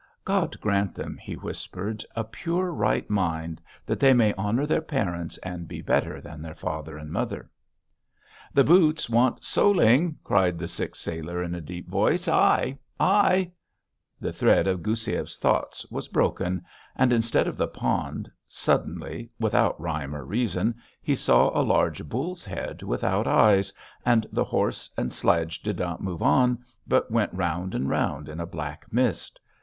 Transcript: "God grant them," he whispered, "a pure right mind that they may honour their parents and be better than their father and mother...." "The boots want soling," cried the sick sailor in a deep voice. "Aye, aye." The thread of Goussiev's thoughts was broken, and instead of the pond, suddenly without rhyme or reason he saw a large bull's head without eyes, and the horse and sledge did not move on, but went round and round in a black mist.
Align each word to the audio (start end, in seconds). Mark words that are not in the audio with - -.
"God 0.25 0.59
grant 0.61 0.95
them," 0.95 1.19
he 1.19 1.35
whispered, 1.35 2.03
"a 2.15 2.23
pure 2.23 2.73
right 2.73 3.07
mind 3.07 3.61
that 3.85 3.99
they 3.99 4.15
may 4.15 4.33
honour 4.33 4.65
their 4.65 4.81
parents 4.81 5.37
and 5.43 5.67
be 5.67 5.79
better 5.79 6.19
than 6.19 6.41
their 6.41 6.55
father 6.55 6.97
and 6.97 7.11
mother...." 7.11 7.51
"The 8.51 8.63
boots 8.63 9.11
want 9.11 9.45
soling," 9.45 10.17
cried 10.23 10.57
the 10.57 10.67
sick 10.67 10.95
sailor 10.95 11.43
in 11.43 11.53
a 11.53 11.61
deep 11.61 11.87
voice. 11.87 12.27
"Aye, 12.27 12.79
aye." 12.99 13.51
The 14.19 14.33
thread 14.33 14.65
of 14.67 14.81
Goussiev's 14.81 15.37
thoughts 15.37 15.85
was 15.91 16.07
broken, 16.07 16.65
and 16.95 17.13
instead 17.13 17.47
of 17.47 17.55
the 17.55 17.67
pond, 17.67 18.31
suddenly 18.47 19.29
without 19.39 19.79
rhyme 19.79 20.15
or 20.15 20.25
reason 20.25 20.73
he 21.03 21.15
saw 21.15 21.51
a 21.51 21.61
large 21.61 22.03
bull's 22.09 22.43
head 22.43 22.81
without 22.81 23.27
eyes, 23.27 23.71
and 24.03 24.25
the 24.31 24.45
horse 24.45 24.89
and 24.97 25.13
sledge 25.13 25.61
did 25.61 25.77
not 25.77 26.01
move 26.01 26.23
on, 26.23 26.57
but 26.87 27.11
went 27.11 27.31
round 27.35 27.75
and 27.75 27.87
round 27.87 28.29
in 28.29 28.39
a 28.39 28.47
black 28.47 28.91
mist. 28.91 29.39